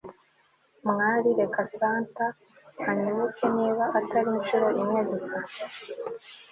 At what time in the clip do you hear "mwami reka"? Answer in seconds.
0.89-1.59